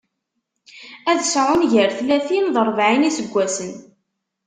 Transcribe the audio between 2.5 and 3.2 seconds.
d rebεin n